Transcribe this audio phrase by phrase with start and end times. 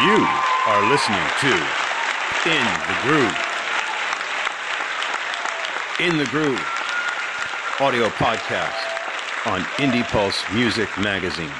[0.00, 0.26] You
[0.68, 1.52] are listening to
[2.48, 3.36] In the Groove.
[6.00, 6.66] In the Groove,
[7.78, 8.72] audio podcast
[9.44, 11.52] on Indie Pulse Music Magazine.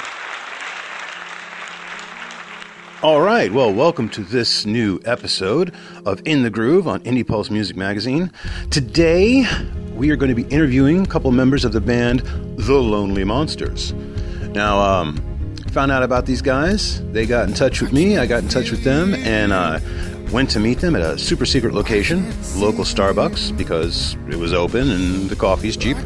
[3.03, 5.71] All right, well, welcome to this new episode
[6.03, 8.31] of In the Groove on Indie Pulse Music Magazine.
[8.71, 9.45] Today,
[9.93, 12.21] we are going to be interviewing a couple members of the band
[12.57, 13.93] The Lonely Monsters.
[14.53, 15.32] Now, um,
[15.73, 17.03] found out about these guys.
[17.11, 18.19] They got in touch with me.
[18.19, 19.79] I got in touch with them and uh,
[20.31, 24.91] went to meet them at a super secret location, local Starbucks, because it was open
[24.91, 25.97] and the coffee's cheap.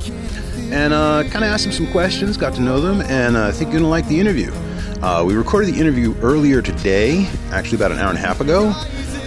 [0.71, 3.51] And uh, kind of asked them some questions, got to know them, and uh, I
[3.51, 4.53] think you're to like the interview.
[5.01, 8.73] Uh, we recorded the interview earlier today, actually about an hour and a half ago,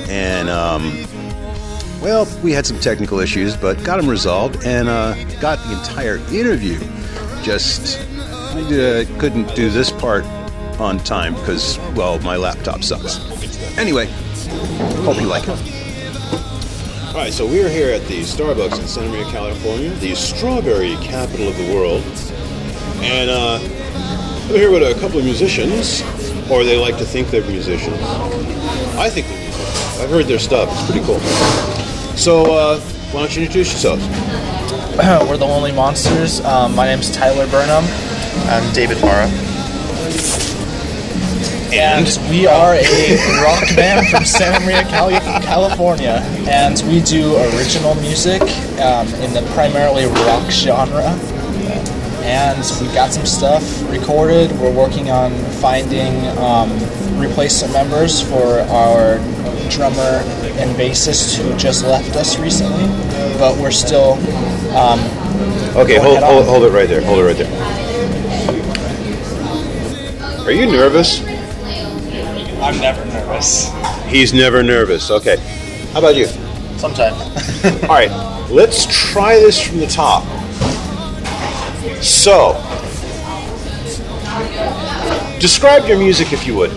[0.08, 0.90] and um,
[2.02, 6.16] well, we had some technical issues, but got them resolved and uh, got the entire
[6.34, 6.78] interview.
[7.42, 8.06] Just
[8.60, 10.22] I uh, couldn't do this part
[10.78, 13.18] on time because, well, my laptop sucks.
[13.78, 14.06] Anyway,
[15.02, 15.58] hope you like it.
[17.08, 21.48] All right, so we're here at the Starbucks in Santa Maria, California, the strawberry capital
[21.48, 22.02] of the world.
[23.02, 23.60] And uh,
[24.48, 26.02] I'm here with a couple of musicians,
[26.50, 27.98] or they like to think they're musicians.
[28.98, 30.00] I think they're musicians.
[30.00, 31.20] I've heard their stuff, it's pretty cool.
[32.14, 32.80] So, uh,
[33.12, 34.06] why don't you introduce yourselves?
[35.28, 36.40] We're the Lonely Monsters.
[36.42, 38.09] Um, my name's Tyler Burnham.
[38.50, 39.26] I'm David Parra.
[41.72, 46.20] And we are a rock band from Santa Maria, Cali- California.
[46.48, 48.42] And we do original music
[48.80, 51.16] um, in the primarily rock genre.
[52.24, 54.50] And we got some stuff recorded.
[54.58, 56.70] We're working on finding um,
[57.20, 59.18] replacement members for our
[59.70, 60.22] drummer
[60.58, 62.86] and bassist who just left us recently.
[63.38, 64.14] But we're still.
[64.76, 64.98] Um,
[65.76, 67.00] Okay, hold, hold, hold it right there.
[67.00, 67.89] Hold it right there.
[70.50, 71.20] Are you nervous?
[72.60, 73.70] I'm never nervous.
[74.08, 75.08] He's never nervous.
[75.08, 75.36] Okay.
[75.92, 76.26] How about you?
[76.76, 77.16] Sometimes.
[77.84, 78.10] All right,
[78.50, 80.24] let's try this from the top.
[82.02, 82.54] So,
[85.38, 86.72] describe your music if you would.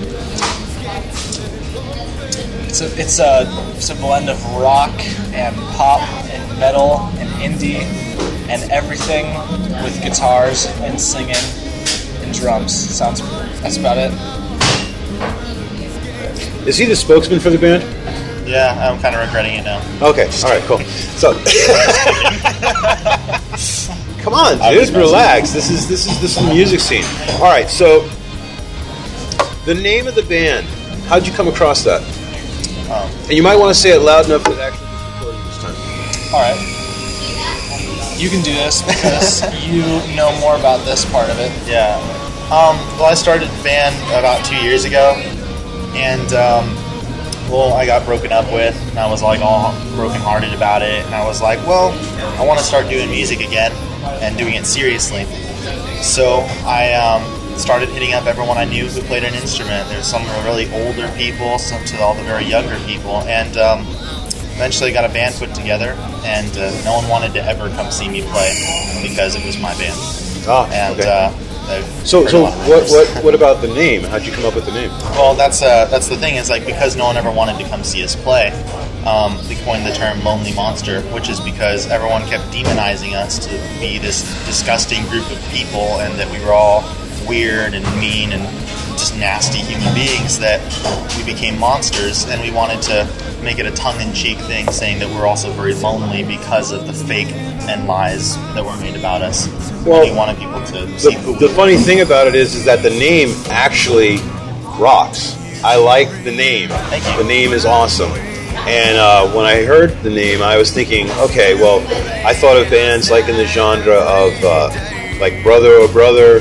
[2.67, 4.93] It's a it's a it's a blend of rock
[5.33, 7.81] and pop and metal and indie
[8.49, 9.33] and everything
[9.83, 11.35] with guitars and singing
[12.21, 12.71] and drums.
[12.71, 13.21] Sounds
[13.63, 14.11] that's about it.
[16.67, 17.83] Is he the spokesman for the band?
[18.47, 19.81] yeah, I'm kind of regretting it now.
[20.01, 20.79] Okay, all right, cool.
[21.17, 21.33] So,
[24.21, 25.51] come on, dude, relax.
[25.51, 27.03] This is this is this is the music scene.
[27.35, 28.07] All right, so
[29.65, 30.65] the name of the band.
[31.07, 32.01] How'd you come across that?
[32.91, 35.41] Um, And you might want to say it loud enough that it actually gets recorded
[35.47, 35.75] this time.
[36.33, 36.57] All right,
[38.19, 39.81] you can do this because you
[40.15, 41.51] know more about this part of it.
[41.67, 41.99] yeah.
[42.51, 45.13] Um, well, I started the band about two years ago,
[45.95, 46.69] and um,
[47.49, 51.15] well, I got broken up with, and I was like all brokenhearted about it, and
[51.15, 51.91] I was like, well,
[52.39, 53.71] I want to start doing music again
[54.21, 55.25] and doing it seriously.
[56.03, 57.23] So I um,
[57.57, 59.87] started hitting up everyone I knew who played an instrument.
[59.89, 63.81] There's some really older people, some to all the very younger people, and um,
[64.53, 65.95] eventually got a band put together.
[66.23, 68.53] And uh, no one wanted to ever come see me play
[69.01, 69.97] because it was my band.
[70.45, 71.09] Ah, And okay.
[71.09, 71.31] uh,
[71.69, 74.03] I've so, so what, what, what about the name?
[74.03, 74.89] How'd you come up with the name?
[75.15, 76.35] Well, that's uh, that's the thing.
[76.35, 78.51] Is like because no one ever wanted to come see us play,
[79.05, 83.51] um, we coined the term "lonely monster," which is because everyone kept demonizing us to
[83.79, 86.83] be this disgusting group of people, and that we were all
[87.27, 88.43] weird and mean and
[89.13, 90.39] just nasty human beings.
[90.39, 90.61] That
[91.17, 93.07] we became monsters, and we wanted to
[93.43, 97.31] make it a tongue-in-cheek thing, saying that we're also very lonely because of the fake
[97.67, 99.47] and lies that were made about us.
[99.85, 102.65] Well, we wanted people to see who The, the funny thing about it is, is
[102.65, 104.17] that the name actually
[104.79, 105.37] rocks.
[105.63, 106.69] I like the name.
[106.69, 107.17] Thank you.
[107.17, 108.11] The name is awesome.
[108.11, 111.79] And uh, when I heard the name, I was thinking, okay, well,
[112.25, 114.69] I thought of bands like in the genre of uh,
[115.19, 116.39] like Brother or Brother.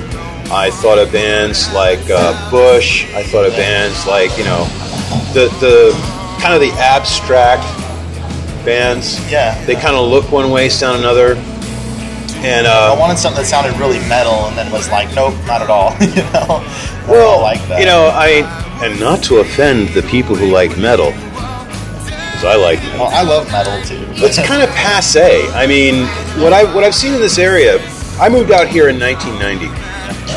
[0.51, 3.07] I thought of bands like uh, Bush.
[3.15, 4.65] I thought of bands like you know
[5.33, 5.93] the the
[6.41, 7.63] kind of the abstract
[8.65, 9.19] bands.
[9.31, 9.63] Yeah.
[9.65, 11.37] They kind of look one way, sound another.
[12.45, 15.63] And uh, I wanted something that sounded really metal, and then was like, nope, not
[15.63, 15.93] at all.
[16.01, 16.59] you know,
[17.09, 17.79] Well, like that.
[17.79, 18.43] you know, I
[18.85, 22.99] and not to offend the people who like metal, because I like metal.
[23.07, 24.05] well, I love metal too.
[24.25, 25.49] It's kind of passe.
[25.53, 26.07] I mean,
[26.43, 27.79] what I what I've seen in this area,
[28.19, 29.67] I moved out here in 1990,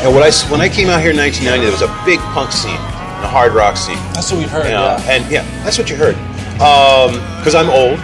[0.02, 2.18] and what I s- when I came out here in 1990, there was a big
[2.34, 3.98] punk scene, and a hard rock scene.
[4.12, 4.66] That's what we've heard.
[4.66, 5.10] You know, yeah.
[5.12, 6.16] and yeah, that's what you heard.
[6.56, 7.98] Because I'm old,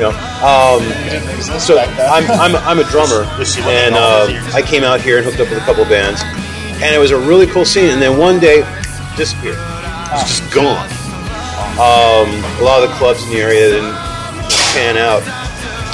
[0.00, 0.14] you know.
[0.44, 1.78] Um, We didn't exist so.
[1.78, 4.26] I'm, I'm, I'm a drummer, Wish you would've and uh.
[4.54, 6.22] I came out here and hooked up with a couple bands,
[6.82, 7.90] and it was a really cool scene.
[7.90, 8.62] And then one day,
[9.16, 9.58] disappeared.
[10.16, 10.88] It's just gone.
[11.74, 12.30] Um,
[12.60, 13.94] a lot of the clubs in the area didn't
[14.74, 15.22] pan out,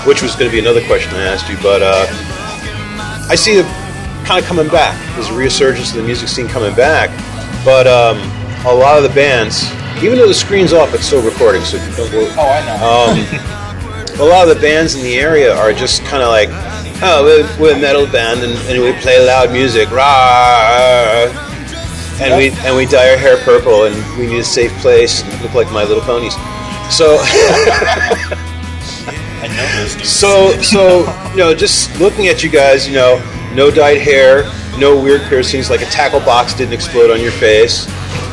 [0.06, 1.56] which was going to be another question I asked you.
[1.62, 2.06] But uh,
[3.30, 3.66] I see it
[4.30, 4.94] kind of coming back.
[5.16, 7.10] There's a resurgence of the music scene coming back.
[7.64, 8.18] But um,
[8.64, 9.68] a lot of the bands,
[10.04, 11.62] even though the screen's off, it's still recording.
[11.62, 12.28] So don't worry.
[12.38, 12.78] Oh, I know.
[12.86, 16.48] Um, a lot of the bands in the area are just kind of like,
[17.02, 21.26] oh, we're, we're a metal band and, and we play loud music, rah,
[22.20, 25.42] and we and we dye our hair purple and we need a safe place and
[25.42, 26.34] look like My Little Ponies.
[26.94, 27.16] So,
[29.42, 30.08] I know those dudes.
[30.08, 31.00] so, so,
[31.32, 33.20] you know, just looking at you guys, you know,
[33.54, 34.44] no dyed hair,
[34.78, 37.86] no weird piercings, like a tackle box didn't explode on your face.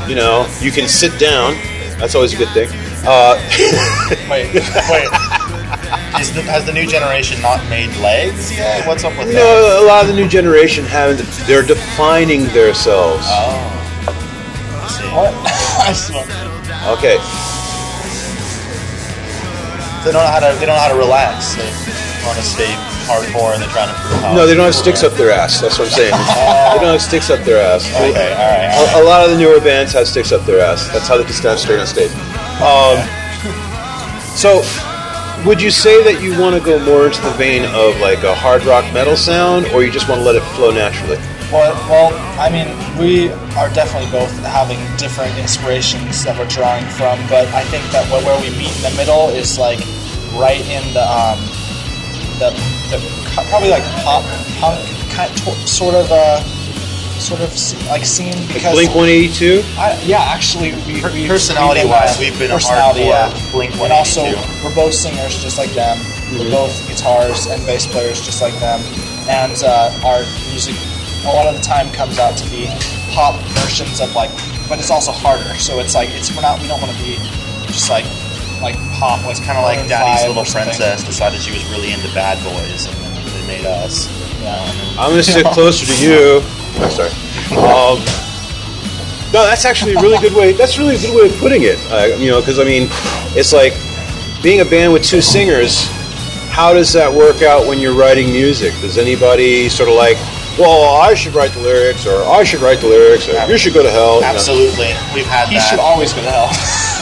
[0.08, 1.56] You know, you can sit down.
[1.98, 2.69] That's always a good thing.
[3.06, 3.36] Uh,
[4.30, 5.10] wait, wait.
[6.19, 8.88] Is the, has the new generation not made legs yet?
[8.88, 9.40] What's up with you that?
[9.40, 11.20] know, a lot of the new generation haven't.
[11.46, 13.25] They're defining themselves.
[13.28, 13.74] Oh.
[14.84, 15.08] I see.
[15.16, 15.34] What?
[15.88, 16.25] I swear.
[16.98, 17.18] Okay.
[20.07, 20.56] They don't know how to.
[20.57, 21.59] They don't know how to relax.
[21.59, 21.68] They
[22.24, 22.71] want to stay
[23.07, 24.36] hardcore and they're trying to prove how.
[24.36, 25.59] No, they don't have sticks up their ass.
[25.59, 26.12] That's what I'm saying.
[26.71, 27.88] they don't have sticks up their ass.
[27.92, 28.71] Okay, all right.
[28.71, 28.95] All right.
[28.95, 30.88] A, a lot of the newer bands have sticks up their ass.
[30.95, 32.12] That's how they can stand straight on stage.
[32.63, 33.04] Um,
[34.36, 34.63] so,
[35.45, 38.33] would you say that you want to go more into the vein of like a
[38.36, 41.18] hard rock metal sound, or you just want to let it flow naturally?
[41.51, 42.68] Well, well, I mean,
[43.00, 48.03] we are definitely both having different inspirations that we're drawing from, but I think that
[48.12, 49.80] where we meet in the middle is like
[50.33, 51.39] right in the um,
[52.39, 52.51] the,
[52.89, 53.00] the
[53.50, 54.24] probably like pop
[54.59, 54.79] punk
[55.09, 56.41] kind of, sort of uh,
[57.19, 57.50] sort of
[57.89, 59.63] like scene because Blink 182.
[60.06, 63.51] Yeah, actually, we, Per- we personality-wise, we've we've been been, uh, a personality, hardcore yeah.
[63.51, 64.63] Blink and also 182.
[64.63, 65.97] we're both singers just like them.
[65.97, 66.39] Mm-hmm.
[66.39, 68.81] We're both guitars and bass players just like them,
[69.29, 70.75] and uh, our music
[71.25, 72.68] a lot of the time comes out to be
[73.12, 74.31] pop versions of like,
[74.69, 75.57] but it's also harder.
[75.57, 77.18] So it's like it's we're not we don't want to be
[77.68, 78.06] just like
[78.62, 79.25] like pop.
[79.25, 80.44] was kind of like Daddy's Little.
[80.45, 84.07] Princess decided she was really into Bad Boys, and then they made us.
[84.42, 84.62] Yeah.
[85.00, 86.42] I'm gonna sit closer to you.
[86.81, 87.09] I'm sorry.
[87.57, 87.98] Um,
[89.33, 90.54] no, that's actually a really good way.
[90.54, 91.77] That's really a good way of putting it.
[91.92, 92.88] Uh, you know, because I mean,
[93.36, 93.74] it's like
[94.42, 95.88] being a band with two singers.
[96.50, 98.74] How does that work out when you're writing music?
[98.81, 100.18] Does anybody sort of like,
[100.57, 103.74] well, I should write the lyrics, or I should write the lyrics, or you should
[103.75, 104.15] go to hell?
[104.15, 104.27] you know?
[104.27, 105.68] Absolutely, we've had He that.
[105.69, 106.50] should always go to hell.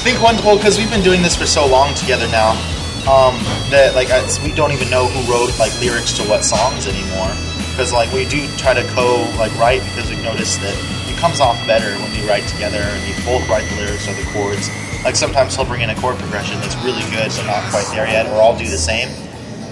[0.00, 2.56] Think one well because we've been doing this for so long together now
[3.04, 3.36] um,
[3.68, 7.28] that like I, we don't even know who wrote like lyrics to what songs anymore.
[7.68, 10.72] Because like we do try to co like write because we've noticed that
[11.04, 14.16] it comes off better when we write together and we both write the lyrics or
[14.16, 14.72] the chords.
[15.04, 18.08] Like sometimes he'll bring in a chord progression that's really good but not quite there
[18.08, 19.12] yet or I'll do the same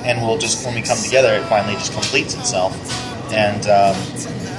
[0.04, 2.76] and we'll just when we come together it finally just completes itself.
[3.32, 3.96] And um,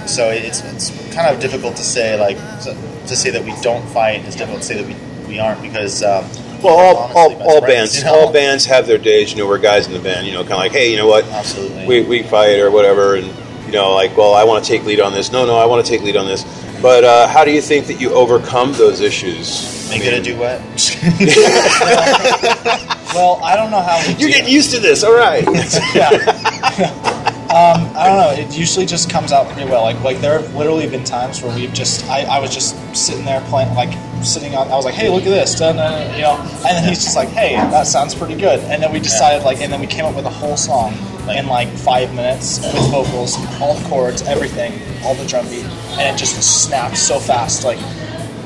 [0.10, 2.74] so it's it's kind of difficult to say like to,
[3.06, 4.26] to say that we don't fight.
[4.26, 4.98] It's difficult to say that we,
[5.30, 6.26] we aren't because um,
[6.62, 8.14] Well, all, honestly, all, all bands, you know?
[8.14, 9.32] all bands have their days.
[9.32, 10.28] You know, we're guys in the band.
[10.28, 11.24] You know, kind of like, hey, you know what?
[11.26, 11.88] Absolutely.
[11.88, 13.28] We, we fight or whatever, and
[13.66, 15.32] you know, like, well, I want to take lead on this.
[15.32, 16.44] No, no, I want to take lead on this.
[16.82, 19.90] But uh, how do you think that you overcome those issues?
[19.90, 20.62] Make I it a mean, duet.
[23.14, 25.04] well, I don't know how You're do getting used to this.
[25.04, 25.44] All right.
[25.96, 26.10] yeah.
[27.50, 28.32] um, I don't know.
[28.32, 29.82] It usually just comes out pretty well.
[29.82, 33.26] Like like there have literally been times where we've just I, I was just sitting
[33.26, 33.90] there playing like
[34.24, 36.78] sitting on I was like hey look at this dun, dun, dun, you know and
[36.78, 39.72] then he's just like hey that sounds pretty good and then we decided like and
[39.72, 40.94] then we came up with a whole song
[41.30, 44.74] in like five minutes with vocals all the chords everything
[45.04, 47.80] all the drum beat and it just snapped so fast like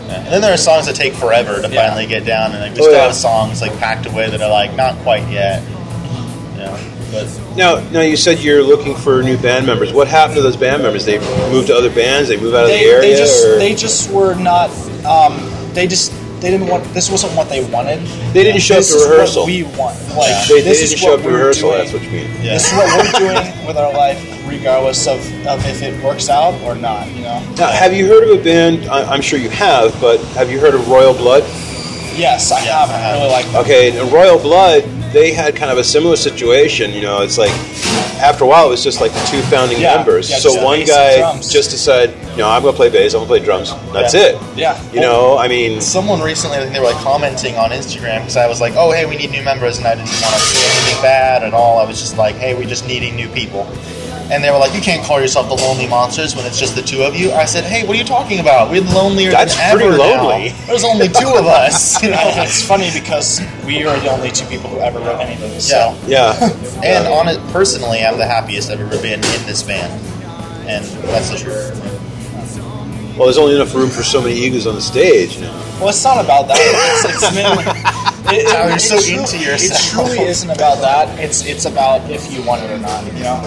[0.09, 1.87] and then there are songs that take forever to Yeah.
[1.87, 3.05] finally get down, and like, we Oh, still yeah.
[3.05, 5.63] have songs like packed away that are like not quite yet.
[6.55, 6.77] Yeah,
[7.11, 9.91] but now, now you said you're looking for new band members.
[9.91, 11.05] What happened to those band members?
[11.05, 11.17] They
[11.49, 12.29] moved to other bands.
[12.29, 13.11] They moved out of they, the area.
[13.13, 13.57] they just or?
[13.57, 14.69] they just were not
[15.03, 15.33] um,
[15.73, 16.11] they just
[16.41, 17.99] they didn't want this wasn't what they wanted
[18.33, 19.45] They didn't show up this to is what rehearsal.
[19.45, 21.69] we want like they, they this didn't is show what up to we're rehearsal.
[21.71, 21.77] doing.
[21.81, 22.27] That's what you mean.
[22.43, 22.53] yeah.
[22.53, 26.53] this is what we're doing with our life regardless of, of if it works out
[26.63, 28.85] or not you know Now, have you heard of a band?
[28.87, 31.43] I- I'm sure you have, but have you heard of Royal Blood?
[32.15, 33.55] yes I Yeah, have I I really like them.
[33.63, 36.91] Okay, Royal Blood, they had kind of a similar situation.
[36.91, 37.51] You know, it's like
[38.21, 40.29] after a while, it was just like the two founding Yeah, members.
[40.29, 43.27] yeah, so one guy just decided, you know, I'm going to play bass, I'm going
[43.27, 43.73] to play drums.
[43.93, 44.21] That's Yeah.
[44.21, 44.37] it.
[44.57, 48.19] yeah You know, I mean, Someone recently, I think they were like commenting on Instagram
[48.19, 50.39] because I was like, "Oh, hey, we need new members," and I didn't want to
[50.39, 51.79] say anything bad at all.
[51.79, 53.67] I was just like, "Hey, we're just needing new people."
[54.33, 56.81] And they were like, "You can't call yourself the Lonely Monsters when it's just the
[56.81, 58.71] two of you." I said, "Hey, what are you talking about?
[58.71, 60.23] We're lonelier That's than pretty ever now.
[60.27, 60.49] lonely.
[60.65, 62.17] There's only two of us." You know?
[62.37, 66.33] it's funny because we are the only two people who ever wrote anything so Yeah.
[66.41, 66.49] yeah.
[66.83, 69.93] And on it personally, I'm the happiest I've ever been in this band,
[70.67, 71.71] and that's the truth.
[73.15, 75.35] well, there's only enough room for so many egos on the stage.
[75.35, 75.53] You know.
[75.79, 76.57] Well, it's not about that.
[76.59, 77.63] It's, it's mainly.
[78.25, 81.19] It, Tyler, you're so tru- into It truly isn't about that.
[81.19, 83.05] It's it's about if you want it or not.
[83.13, 83.41] You know,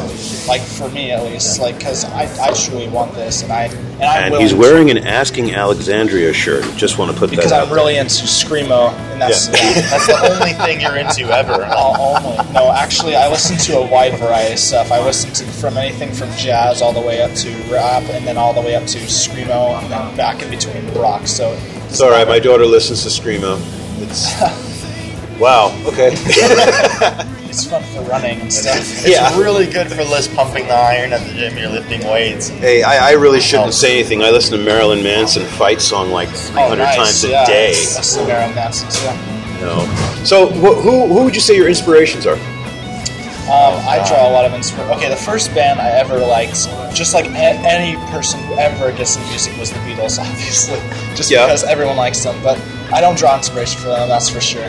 [0.46, 4.04] like for me at least, like because I, I truly want this, and I and
[4.04, 6.64] I'm And willing he's to- wearing an Asking Alexandria shirt.
[6.76, 9.54] Just want to put because that because I'm out really into screamo, and that's Yeah.
[9.56, 9.90] yeah.
[9.90, 11.64] That's the only thing you're into ever.
[11.76, 12.52] All- only.
[12.52, 14.92] No, actually, I listen to a wide variety of stuff.
[14.92, 18.36] I listen to from anything from jazz all the way up to rap, and then
[18.36, 21.26] all the way up to screamo, and then back in between rock.
[21.26, 22.28] So It's all right.
[22.28, 23.58] My daughter listens to screamo.
[23.98, 24.32] It's
[25.40, 25.72] wow.
[25.86, 26.10] Okay.
[27.48, 28.76] it's fun for running and stuff.
[28.80, 29.38] It's Yeah.
[29.38, 31.56] really good for less pumping the iron at the gym.
[31.56, 32.48] You're lifting weights.
[32.48, 33.72] hey, I, I really shouldn't Oh.
[33.72, 34.22] say anything.
[34.22, 36.96] I listen to Marilyn Manson fight song like 300 Oh, nice.
[36.96, 37.72] times a yeah, day.
[37.74, 39.60] That's the Marilyn Manson too.
[39.60, 40.22] You know.
[40.24, 42.36] So, wh- who who would you say your inspirations are?
[43.46, 44.92] Um, I draw a lot of inspiration.
[44.96, 47.30] Okay, the first band I ever liked, just like a-
[47.62, 50.80] any person who ever gets into music, was the Beatles, obviously,
[51.14, 51.46] just Yeah.
[51.46, 52.34] because everyone likes them.
[52.42, 52.60] But
[52.92, 54.66] I don't draw inspiration from them, that's for sure.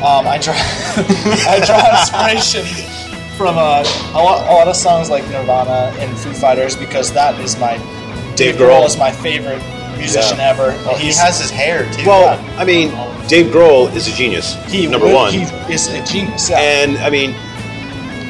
[0.00, 2.64] Um, I draw, I draw inspiration
[3.36, 3.82] from uh,
[4.14, 7.78] a, lot, a lot of songs like Nirvana and Foo Fighters because that is my
[8.36, 8.86] Dave Dave Grohl Grohl.
[8.86, 9.60] is my favorite
[9.98, 10.50] musician Yeah.
[10.50, 10.68] ever.
[10.86, 12.06] Well, he has his hair too.
[12.06, 12.90] Well, I mean,
[13.28, 14.54] Dave Grohl is a genius.
[14.70, 15.32] he number would- one.
[15.32, 16.48] He is a genius.
[16.48, 17.34] Yeah, and I mean,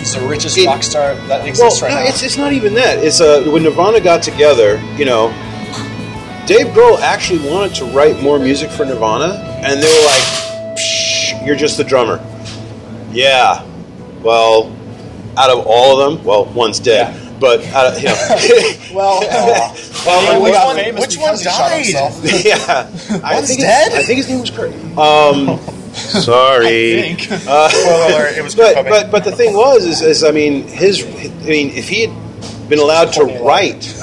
[0.00, 2.04] he's the richest it- rock star that well, exists right no, now.
[2.08, 2.98] it's it's not even that.
[3.04, 5.28] It's uh, when Nirvana got together, you know,
[6.46, 11.46] Dave Grohl actually wanted to write more music for Nirvana, and they were like, Psh,
[11.46, 12.18] "You're just the drummer."
[13.12, 13.64] Yeah.
[14.22, 14.74] Well,
[15.38, 17.38] out of all of them, well, one's dead, Yeah.
[17.40, 18.14] but out of, you know,
[18.94, 19.74] Well, Aw.
[20.04, 21.86] well, which one- famous which one died?
[22.44, 22.90] yeah,
[23.24, 23.92] I One's think dead?
[23.92, 24.72] His, I think his name was Kurt.
[24.98, 25.58] Um,
[26.22, 27.12] sorry.
[27.12, 27.70] Uh,
[28.08, 31.44] alert, it was but, but but the thing was is, is I mean his I
[31.48, 33.94] mean if he had been allowed to write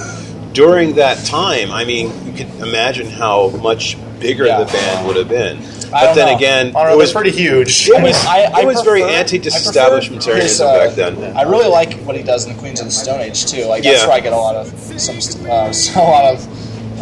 [0.54, 4.64] during that time I mean you could imagine how much bigger Yeah.
[4.64, 5.60] the band would have been.
[5.92, 6.36] But then know.
[6.36, 7.88] again, know, it was pretty huge.
[7.88, 11.38] It was, I, I it was very prefer- I anti-disestablishmentarianism his, uh, back then.
[11.38, 13.66] I really like what he does in the Queens of the Stone Age too.
[13.66, 14.08] Like that's Yeah.
[14.08, 14.68] where I get a lot of
[15.00, 16.46] some uh, a lot of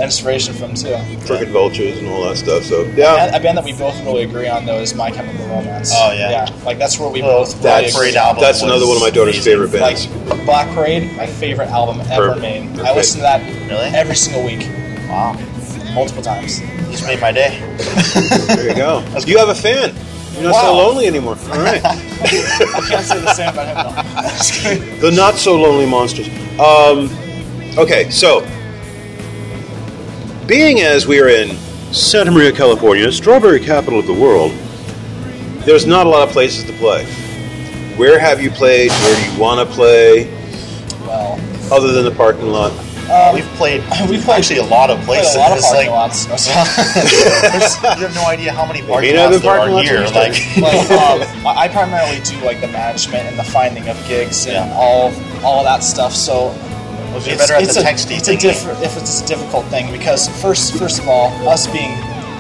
[0.02, 0.96] inspiration from too.
[1.25, 2.64] Crooked Vultures and all that stuff.
[2.64, 5.92] So yeah, A band that we both really agree on though is My Chemical Romance.
[5.94, 6.30] Oh, yeah.
[6.30, 6.64] yeah.
[6.66, 8.18] Like that's where we Well, both Black really Parade agree.
[8.20, 9.54] album that's another one of my daughter's amazing.
[9.54, 10.08] favorite bands.
[10.30, 12.42] Like Black Parade, my favorite album ever Perfect.
[12.42, 12.64] made.
[12.64, 12.96] I Perfect.
[12.96, 13.88] listen to that Really?
[13.96, 14.68] every single week,
[15.10, 15.34] Wow,
[15.94, 16.60] multiple times.
[16.62, 17.58] you just made my day.
[18.48, 19.04] there you go.
[19.25, 19.96] You have a fan.
[20.34, 21.38] You're not so lonely anymore.
[21.50, 21.82] All right.
[21.86, 21.96] I
[22.90, 25.10] can't say the same about him though.
[25.10, 26.28] The not so lonely monsters.
[26.60, 27.10] Um,
[27.78, 28.42] okay, so
[30.48, 31.56] being as we are in
[31.94, 34.52] Santa Maria, California, strawberry capital of the world,
[35.66, 37.06] there's not a lot of places to play.
[37.96, 38.92] Where have you played?
[38.92, 40.25] Where do you want to play?
[41.08, 41.40] well,
[41.72, 42.72] Other than the parking lot.
[43.34, 43.82] we've played.
[44.10, 45.36] We've played- actually a lot of played places.
[45.36, 46.46] a lot of It's parking like, lots.
[48.00, 50.62] you have no idea how many parking not lots been there parking are lots here.
[50.62, 53.98] when you Like, um, I I primarily do like the management and the finding of
[54.08, 54.75] gigs and Yeah.
[54.75, 56.14] all all of that stuff.
[56.14, 56.50] So
[57.15, 58.41] was you better at the a, texting it's a thingy?
[58.41, 61.91] different if it's a difficult thing because first first of all, us being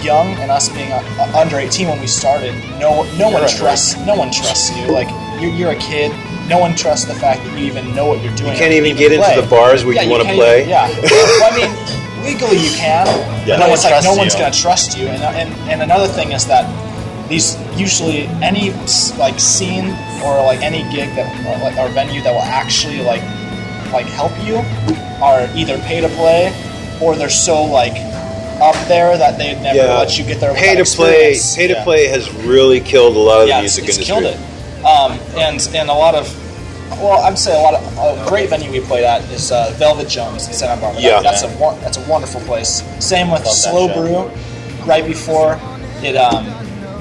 [0.03, 3.97] young and us being uh, uh, under 18 when we started, no no one trusts
[4.05, 4.87] no one trusts you.
[4.91, 5.09] Like
[5.41, 6.11] you're, you're a kid.
[6.47, 8.51] No one trusts the fact that you even know what you're doing.
[8.51, 10.59] You can't or even get into the bars where Yeah, you want to play.
[10.61, 10.87] even- yeah.
[11.01, 11.71] well, I mean,
[12.23, 13.07] legally you can.
[13.47, 15.07] Yeah, but no one it's like no one's going to trust you.
[15.07, 16.65] And, and and another thing is that
[17.29, 18.71] these usually any
[19.17, 19.89] like scene
[20.23, 23.21] or like any gig that or, like, or venue that will actually like
[23.95, 24.57] like help you
[25.23, 26.51] are either pay to play
[27.01, 27.93] or they're so like
[28.61, 29.97] up there that they'd never Yeah.
[29.97, 30.53] let you get there.
[30.53, 31.31] Pay to without play.
[31.31, 31.55] experience.
[31.55, 34.21] Pay to play has really killed a lot of Yeah, the it's, music it's industry.
[34.31, 34.85] killed it.
[34.85, 36.25] Um, and and a lot of
[37.01, 40.07] well, I'd say a lot of a great venue we played at is uh, Velvet
[40.07, 41.01] Jones in Santa Barbara.
[41.01, 41.21] Yeah.
[41.21, 42.83] That- that's a won- that's a wonderful place.
[42.99, 43.87] Same with SLO.
[43.93, 44.29] Brew.
[44.85, 45.59] Right before
[46.03, 46.45] it um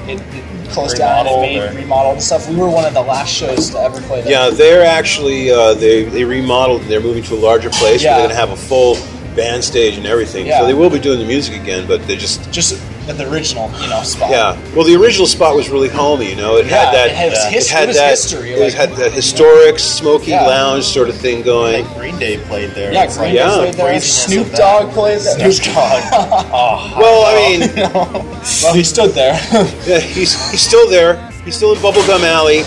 [0.09, 2.49] it, it closed down and Remodeled made or- remodeled and stuff.
[2.49, 4.31] We were one of the last shows to ever play there.
[4.31, 6.81] Yeah, they're actually uh, they they remodeled.
[6.83, 8.03] They're moving to a larger place.
[8.03, 8.11] Yeah.
[8.17, 8.95] Where they're gonna have a full
[9.35, 10.45] band stage and everything.
[10.45, 10.59] Yeah.
[10.59, 13.71] So they will be doing the music again, but they just just at the original,
[13.81, 14.29] you know, spot.
[14.31, 14.57] yeah.
[14.75, 16.29] Well, the original spot was really homey.
[16.29, 17.07] You know, it Yeah, had that.
[17.09, 17.39] it has yeah.
[17.39, 18.09] Uh, his- it had it was that.
[18.09, 18.51] history.
[18.53, 20.45] It was- like- had that historic smoky Yeah.
[20.47, 21.85] lounge sort of thing going.
[21.85, 22.91] think Green Day played there.
[22.93, 23.55] Yeah, It's Green Day Yeah.
[23.55, 23.85] played there.
[23.85, 24.57] craziness Snoop of that.
[24.57, 25.51] Dogg played there.
[25.51, 26.03] Snoop Dogg.
[26.53, 27.71] oh, Well, I mean,
[28.63, 29.33] well, he stood there.
[29.85, 31.17] yeah, he's he's still there.
[31.45, 32.63] He's still in Bubblegum Alley,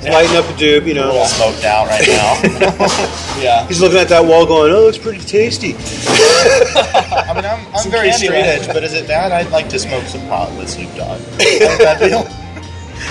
[0.00, 0.86] He's lighting up a doob.
[0.86, 1.04] You know.
[1.04, 2.40] a little know, smoked out right now.
[3.40, 3.66] yeah.
[3.68, 7.90] he's looking at that wall, going, "Oh, it looks pretty tasty." I mean, I'm, I'm
[7.90, 9.30] very straight edge, but is it bad?
[9.30, 11.20] I'd like to smoke some pot with Snoop Dogg.
[11.80, 12.24] That deal?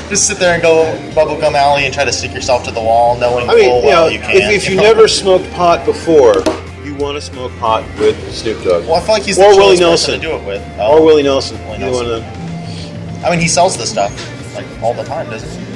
[0.10, 3.18] Just sit there and go bubblegum alley and try to stick yourself to the wall,
[3.20, 4.54] knowing I mean, full you know, well you if, can't.
[4.54, 6.44] if you never smoked pot before,
[6.84, 9.58] you want to smoke pot with Snoop Dogg Well, I feel like he's Or the
[9.58, 10.22] Willie chillest person Nelson.
[10.22, 10.80] to do it with.
[10.80, 11.06] or oh.
[11.06, 11.60] Willie Nelson?
[11.66, 13.26] Willie Either one of Nelson.
[13.26, 15.69] I mean, he sells this stuff like all the time, doesn't he?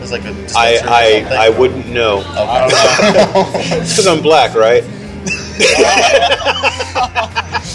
[0.00, 1.38] There's like a I dispenser or I, something.
[1.38, 2.22] I wouldn't know.
[2.26, 4.82] It's because I'm black, right?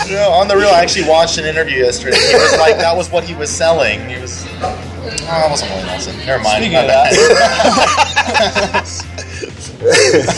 [0.07, 2.17] You know, on the real, I actually watched an interview yesterday.
[2.17, 4.07] He was like, that was what he was selling.
[4.07, 4.45] He was.
[4.61, 6.15] Oh, it wasn't Willie Nelson.
[6.25, 6.61] Never mind.
[6.63, 7.13] Speaking of bad.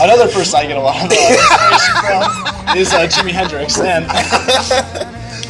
[0.00, 2.22] Another person I get a lot of uh, inspiration from
[2.78, 4.06] is uh, Jimi Hendrix, and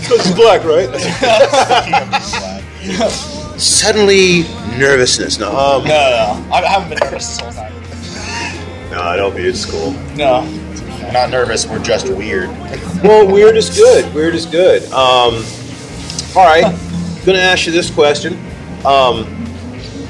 [0.02, 0.88] Because he's black, right?
[3.61, 4.45] Suddenly
[4.78, 5.38] nervousness.
[5.38, 7.73] No, um, no, no, I haven't been nervous this whole time.
[8.90, 9.92] no, I don't think it's cool.
[10.16, 10.42] No,
[11.02, 11.66] We're not nervous.
[11.66, 12.50] We're just weird.
[12.99, 14.12] Well, weird is good.
[14.12, 14.82] Weird is good.
[14.87, 15.44] Um,
[16.35, 16.64] all right,
[17.25, 18.37] gonna ask you this question.
[18.85, 19.38] Um,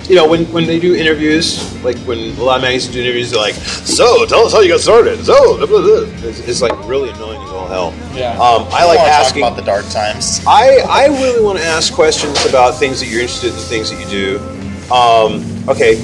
[0.08, 3.30] you know, when, when they do interviews, like when a lot of magazines do interviews,
[3.30, 6.62] they're like, "So, tell us how you got started." So, blah, blah, blah." It's, it's
[6.62, 7.94] like really annoying as all hell.
[8.14, 8.32] Yeah.
[8.32, 9.42] Um, I like want to talk asking.
[9.42, 10.40] about the dark times.
[10.46, 14.00] I, I really want to ask questions about things that you're interested in, things that
[14.00, 14.38] you do.
[14.90, 15.96] Um, okay,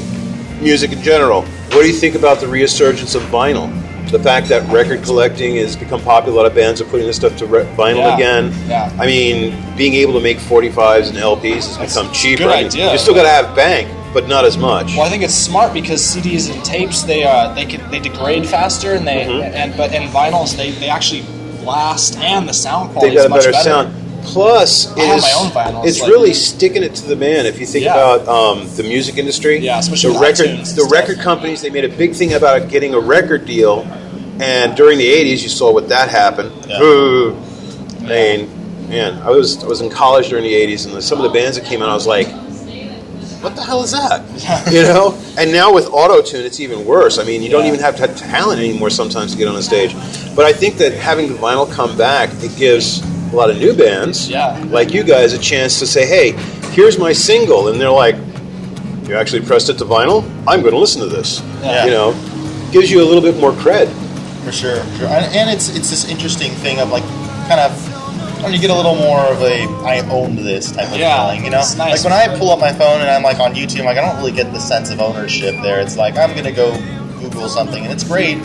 [0.60, 1.42] music in general.
[1.42, 3.70] What do you think about the resurgence of vinyl?
[4.10, 6.34] The fact that record collecting has become popular.
[6.38, 8.52] A lot of bands are putting this stuff to re- vinyl Yeah, again.
[8.68, 8.92] yeah.
[9.00, 12.44] I mean, being able to make 45s and LPs has That's become cheaper.
[12.44, 12.92] good idea.
[12.92, 14.94] You still got to have bank, but not as much.
[14.94, 18.46] well, I think it's smart because CDs and tapes they uh, they can they degrade
[18.46, 19.42] faster, and they Mhm.
[19.52, 21.24] and but in vinyls they, they actually
[21.64, 23.64] last, and the sound They quality got is a much better, better.
[23.64, 23.94] sound.
[24.24, 27.46] Plus, it is- vinyls, it's like- really sticking it to the man.
[27.46, 27.92] If you think Yeah.
[27.94, 31.88] about um, the music industry, Yeah, especially the record, the record companies, they made a
[31.88, 33.86] big thing about getting a record deal.
[34.40, 36.50] And during the '80s, you saw what that happened.
[36.68, 36.80] Yeah.
[36.82, 37.36] Ooh.
[38.00, 38.48] I mean,
[38.88, 41.56] man, I was I was in college during the '80s, and some of the bands
[41.56, 42.26] that came out, I was like,
[43.42, 44.22] "What the hell is that?"
[44.72, 45.14] you know.
[45.38, 47.18] And now with auto tune, it's even worse.
[47.18, 49.62] I mean, you don't even have to have talent anymore sometimes to get on the
[49.62, 49.94] stage.
[50.34, 53.00] But I think that having the vinyl come back, it gives
[53.34, 54.56] a lot of new bands, Yeah.
[54.70, 56.32] like you guys, a chance to say, "Hey,
[56.72, 58.16] here's my single," and they're like,
[59.08, 60.22] "You actually pressed it to vinyl?
[60.46, 61.84] I'm going to listen to this." Yeah.
[61.84, 62.14] You know,
[62.72, 63.88] gives you a little bit more cred.
[64.44, 65.08] For sure, for sure.
[65.08, 67.02] And, it's it's this interesting thing of like
[67.48, 67.72] kind of
[68.44, 71.44] when you get a little more of a I owned this type of Yeah, feeling,
[71.44, 71.60] you know.
[71.60, 72.04] it's nice.
[72.04, 74.16] Like when I pull up my phone and I'm like on YouTube, like I don't
[74.18, 75.80] really get the sense of ownership there.
[75.80, 76.76] It's like I'm gonna go
[77.20, 78.38] Google something and it's great,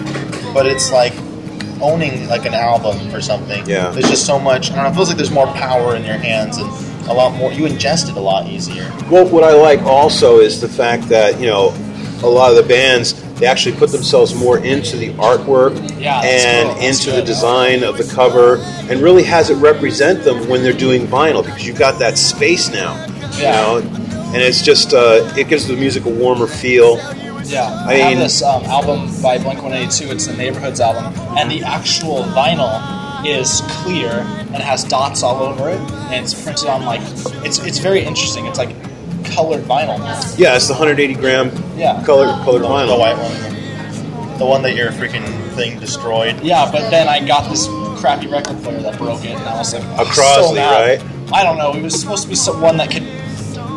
[0.54, 1.13] but it's like
[1.81, 3.65] owning like an album or something.
[3.67, 3.91] Yeah.
[3.91, 4.71] There's just so much.
[4.71, 4.91] I don't know.
[4.91, 6.69] It feels like there's more power in your hands and
[7.09, 7.51] a lot more.
[7.51, 8.91] You ingest it a lot easier.
[9.09, 11.73] Well, what I like also is the fact that you know
[12.23, 16.67] a lot of the bands they actually put themselves more into the artwork Yeah, and
[16.67, 16.81] cool.
[16.81, 18.57] That's into the design of the cover,
[18.89, 22.69] and really has it represent them when they're doing vinyl because you've got that space
[22.69, 23.05] now.
[23.37, 23.77] You know,
[24.33, 26.97] and it's just uh, it gives the music a warmer feel.
[27.49, 30.12] Yeah, I I, have this um, album by Blink One Eighty Two.
[30.12, 31.05] It's the Neighborhoods album,
[31.38, 34.12] and the actual vinyl is clear
[34.53, 35.79] and has dots all over it,
[36.12, 37.01] and it's printed on like
[37.45, 38.45] it's it's very interesting.
[38.45, 38.75] It's like
[39.25, 39.97] colored vinyl.
[40.38, 42.03] Yeah, it's the 180 gram Yeah.
[42.05, 42.88] color colored The, vinyl.
[42.88, 46.39] the white one, the one that your freaking thing destroyed.
[46.41, 47.67] Yeah, but then I got this
[47.99, 51.01] crappy record player that broke it, and I was like, A Crosley, so right?
[51.33, 51.73] I don't know.
[51.73, 53.03] It was supposed to be some, one that could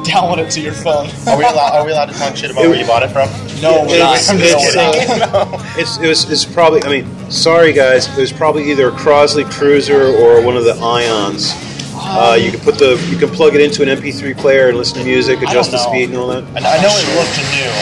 [0.05, 1.09] download it to your phone.
[1.27, 1.73] Are we allowed?
[1.75, 3.29] Are we allowed to talk shit about It- where you bought it from?
[3.63, 4.19] no, we're not.
[4.19, 5.61] It's- I'm it's, just uh, kidding.
[5.81, 9.49] It's, it was it's probably I mean sorry guys it was probably either a Crosley
[9.51, 11.55] Cruiser or one of the Ions.
[11.95, 14.99] Uh, you can put the you can plug it into an MP3 player and listen
[14.99, 16.43] to music, adjust the speed and all that.
[16.57, 17.73] I know, I know it looked new.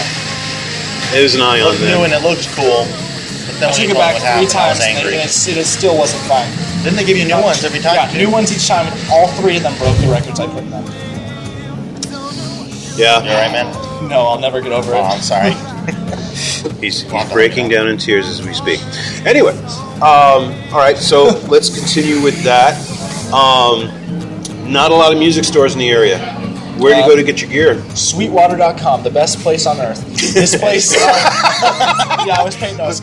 [1.19, 2.87] It was an It Ion new and it looked cool.
[3.49, 5.15] But then I took it back me what happened, three I was times, and angry.
[5.19, 6.47] it, it, it still wasn't fine.
[6.85, 7.97] Didn't they give you new ones every time?
[7.97, 8.87] Yeah, new ones each time.
[9.11, 10.85] All three of them broke the records I put in them.
[13.01, 14.09] Yeah, You alright, man?
[14.09, 15.03] No, I'll never get over Oh, it.
[15.03, 15.53] I'm sorry.
[16.81, 18.81] he's, he's breaking down in tears as we speak.
[19.27, 19.53] Anyway,
[19.97, 22.75] um, all right, so let's continue with that.
[23.33, 23.91] Um,
[24.71, 26.19] not a lot of music stores in the area.
[26.81, 27.83] Where do you Uh, go to get your gear?
[27.95, 30.05] Sweetwater.com, the best place on earth.
[30.35, 30.95] This place.
[30.99, 32.77] uh, yeah, I was paid.
[32.77, 33.01] No, I was.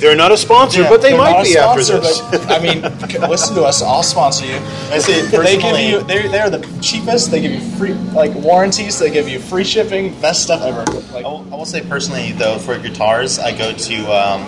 [0.00, 2.20] They're not a sponsor, but they might not a be after sponsor, this.
[2.20, 2.82] but, I mean,
[3.30, 3.82] listen to us.
[3.82, 4.56] I'll sponsor you.
[4.90, 6.02] I say They give you.
[6.02, 7.30] They're, they're the cheapest.
[7.30, 8.98] They give you free like warranties.
[8.98, 10.18] They give you free shipping.
[10.20, 10.84] Best stuff ever.
[11.12, 14.42] Like, I will, I will say personally though, for guitars, I go to um,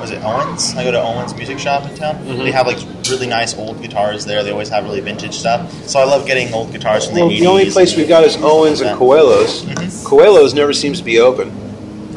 [0.00, 0.74] was it Owens?
[0.76, 2.16] I go to Owens Music Shop in town.
[2.16, 2.38] Mm-hmm.
[2.38, 4.42] They have like really nice old guitars there.
[4.42, 5.72] They always have really vintage stuff.
[5.88, 7.40] So I love getting old guitars from Well, the 80s.
[7.40, 8.96] the only place we've got is Owens and Yeah.
[8.96, 10.04] Coelho's.
[10.04, 11.50] Coelho's never seems to be open.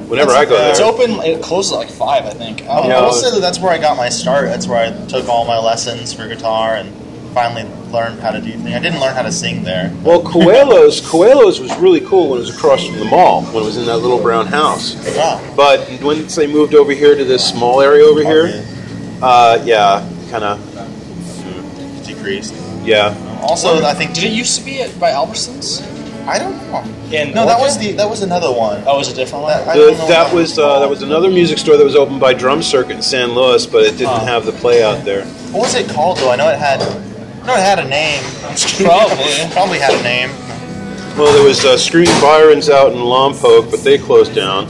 [0.09, 1.11] Whenever I go there, it's open.
[1.21, 2.63] It closes at like five, I think.
[2.63, 2.97] I, Yeah.
[2.97, 4.45] I will say that that's where I got my start.
[4.47, 6.91] That's where I took all my lessons for guitar and
[7.33, 8.73] finally learned how to do things.
[8.75, 9.93] I didn't learn how to sing there.
[10.03, 13.65] Well, Coelho's Coelho's was really cool when it was across from the mall, when it
[13.65, 14.95] was in that little brown house.
[15.15, 15.53] Wow.
[15.55, 18.65] But once they moved over here to this small area over here, yeah.
[19.21, 22.05] Uh, yeah, kind of.
[22.05, 22.53] decreased.
[22.83, 23.15] Yeah.
[23.41, 25.81] Also, I think Did it used to be at, by Albertsons?
[26.27, 26.83] I don't know.
[27.11, 28.83] In No, that was the that was another one.
[28.85, 29.51] Oh, it was a different one.
[29.53, 31.77] That- I The, don't know that what was it's uh, that was another music store
[31.77, 34.25] that was opened by Drum Circuit in San Luis, but it didn't Huh.
[34.25, 35.25] have the play out there.
[35.51, 36.31] What was it called though?
[36.31, 36.79] I know it had.
[37.45, 38.23] No, it had a name.
[38.85, 39.33] Probably.
[39.51, 40.29] Probably had a name.
[41.17, 44.65] Well, there was uh, Screaming Byron's out in Lompoc, but they closed down.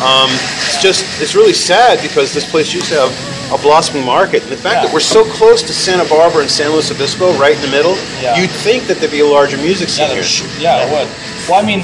[0.00, 0.30] Um,
[0.64, 4.50] it's just it's really sad because this place used to have a blossoming market, and
[4.50, 7.60] the fact that we're so close to Santa Barbara and San Luis Obispo, right in
[7.62, 8.40] the middle, Yeah.
[8.40, 10.24] you'd think that there'd be a larger music scene there here.
[10.24, 11.06] sh- yeah, it would.
[11.48, 11.80] Well, I mean,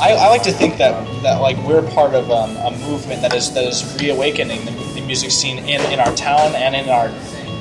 [0.00, 3.32] I, I like to think that that like we're part of um, a movement that
[3.34, 7.08] is that is reawakening the, the music scene in, in our town and in our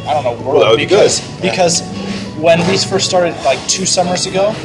[0.08, 1.42] I don't know world that would be because good.
[1.42, 1.82] because
[2.40, 4.56] when we first started like two summers ago,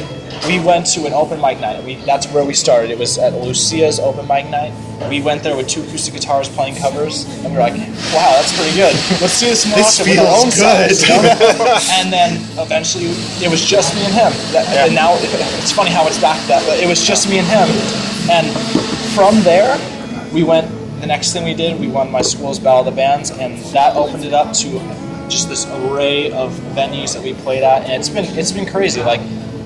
[0.47, 1.83] we went to an open mic night.
[1.83, 2.91] We that's where we started.
[2.91, 4.73] It was at Lucia's open mic night.
[5.09, 7.73] We went there with two acoustic guitars playing covers, and we were like,
[8.13, 8.93] "Wow, that's pretty good.
[9.21, 11.79] Let's do this more This often with our own you know?
[11.99, 13.11] and then eventually
[13.43, 14.31] it was just me and him.
[14.53, 14.85] That, Yeah.
[14.85, 17.67] And now it's funny how it's back that, but it was just me and him.
[18.29, 18.47] And
[19.13, 19.77] from there,
[20.33, 20.71] we went.
[21.01, 23.95] The next thing we did, we won my school's Battle of the Bands, and that
[23.95, 24.79] opened it up to
[25.29, 29.01] just this array of venues that we played at, and it's been it's been crazy.
[29.01, 29.21] Like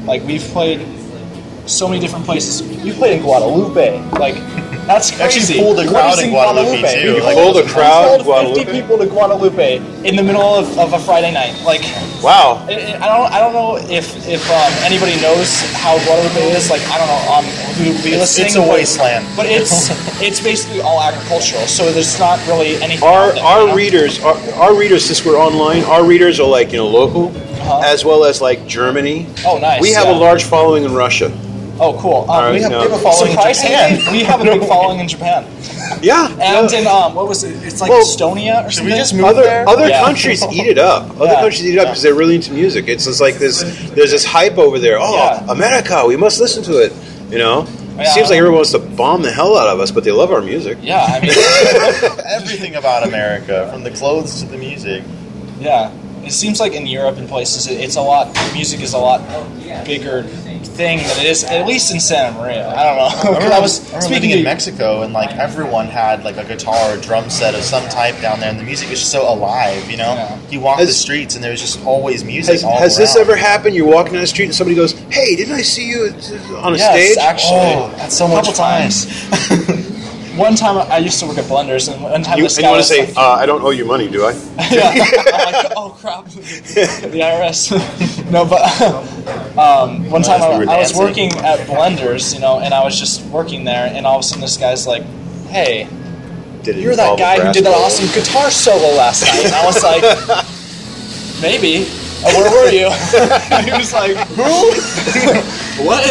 [0.05, 0.85] like we've played
[1.65, 2.63] so many different places.
[2.83, 4.01] We played in Guadalupe.
[4.11, 4.35] Like
[4.89, 5.59] that's Actually crazy.
[5.61, 7.13] pulled a crowd in Guadalupe, too.
[7.15, 10.65] We Like, pulled a crowd in pulled Fifty people to Guadalupe in the middle of,
[10.79, 11.53] of a Friday night.
[11.63, 11.81] Like
[12.25, 12.65] Wow.
[12.67, 16.69] I I don't, I don't know if if um, anybody knows how Guadalupe is.
[16.73, 17.45] Like I don't know um,
[17.77, 18.47] who would be It's- listening.
[18.47, 19.25] it's a but- wasteland.
[19.37, 19.71] but it's
[20.27, 21.67] it's basically all agricultural.
[21.67, 23.07] So there's not really anything.
[23.07, 23.75] Our there, our you know?
[23.75, 27.81] readers, our, our readers, since we're online, our readers are like you know local, Uh-huh.
[27.93, 29.27] as well as like Germany.
[29.45, 30.15] Oh, nice, We have yeah.
[30.15, 31.29] a large following in Russia.
[31.81, 32.29] Oh, cool.
[32.29, 32.79] Um, right, we, have, no.
[32.81, 33.99] we have a following in Japan.
[34.11, 35.45] we have a big following in Japan,
[36.01, 36.27] Yeah.
[36.31, 36.79] and yeah.
[36.79, 37.55] in um, what was it?
[37.63, 38.93] It's like Well, Estonia or Should something.
[38.93, 39.67] we just move other there?
[39.67, 40.03] other Yeah.
[40.03, 41.09] countries eat it up.
[41.19, 41.41] Other Yeah.
[41.41, 42.87] countries eat it up because they're really into music.
[42.89, 43.61] It's just like this.
[43.91, 44.97] There's this hype over there.
[44.99, 45.45] Oh, Yeah.
[45.49, 46.91] America, we must listen to it.
[47.29, 47.65] You know,
[47.95, 48.03] Yeah.
[48.03, 50.31] it seems like everyone wants to bomb the hell out of us, but they love
[50.33, 50.77] our music.
[50.81, 51.31] Yeah, I mean,
[52.35, 55.03] Everything about America, from the clothes to the music.
[55.61, 55.91] yeah.
[56.21, 58.27] It seems like in Europe and places, it's a lot.
[58.53, 59.21] Music is a lot
[59.85, 60.23] bigger
[60.79, 62.69] thing that it is, at least in Santa Maria.
[62.69, 63.09] I don't know.
[63.29, 66.37] I remember, I was I remember speaking living in Mexico, and like everyone had like
[66.37, 69.11] a guitar or drum set of some type down there, and the music was just
[69.11, 69.91] so alive.
[69.91, 70.39] You know, Yeah.
[70.49, 72.53] you walk the streets, and there was just always music.
[72.53, 73.75] Has, all has this ever happened?
[73.75, 76.73] You're walking down the street and somebody goes, "Hey, didn't I see you uh, on
[76.75, 78.81] a Yes, stage?" actually, Oh, that's so a much couple fun.
[78.81, 79.75] times.
[80.39, 82.69] one time I used to work at Blenders, and one time You, this and guy
[82.69, 84.31] you want to was say, like, uh, "I don't owe you money, do I?"
[84.71, 84.89] yeah.
[84.89, 88.31] I'm like, oh crap, the IRS.
[88.31, 88.61] no, but
[89.57, 93.25] um, one time I, I was working at Blenders, you know, and I was just
[93.25, 95.03] working there, and all of a sudden this guy's like,
[95.49, 95.87] "Hey,
[96.63, 99.83] Did you're that guy who did that awesome guitar solo last night." And I was
[99.83, 100.03] like,
[101.41, 102.87] "Maybe." Uh, where were you?
[103.55, 104.43] and he was like, "Who?
[105.85, 106.03] what?"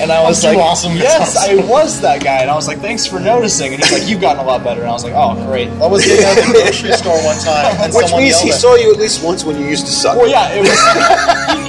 [0.00, 2.80] And I was two like, awesome "Yes, I was that guy." And I was like,
[2.80, 5.14] "Thanks for noticing." And he's like, "You've gotten a lot better." And I was like,
[5.16, 8.52] "Oh, great." I was in at the grocery store one time, and Which means he
[8.52, 10.16] saw you at least once when you used to suck.
[10.18, 10.76] Well, yeah, it was.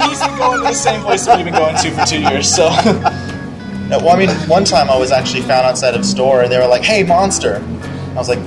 [0.02, 2.20] he, he's been going to the same place that we've been going to for two
[2.20, 2.52] years.
[2.54, 2.68] So,
[3.88, 6.50] No, well, I mean, one time I was actually found outside of a store, and
[6.52, 7.62] they were like, "Hey, monster!"
[8.10, 8.40] I was like,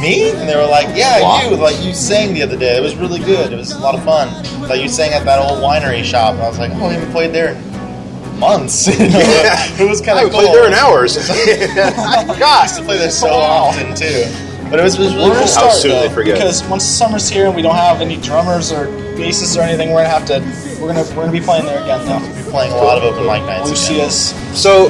[0.00, 1.56] "Me?" And they were like, "Yeah, you.
[1.56, 2.76] Like you sang the other day.
[2.76, 3.52] It was really good.
[3.52, 4.28] It was a lot of fun.
[4.68, 7.12] Like you sang at that old winery shop." And I was like, "Oh, I haven't
[7.12, 10.40] played there in months." You know, it was kind of cool.
[10.40, 11.16] played there in hours.
[11.30, 14.24] I God, used to play there so oh, often too,
[14.70, 15.46] but it was, it was really cool.
[15.46, 16.34] start soon though, they forget.
[16.34, 18.86] because once the summer's here and we don't have any drummers or
[19.16, 20.40] bassists or anything, we're gonna have to.
[20.80, 22.39] We're gonna we're gonna be playing there again though.
[22.50, 23.70] We're playing a lot of open mic nights.
[23.70, 23.98] again.
[23.98, 24.34] Lucia's.
[24.60, 24.88] So,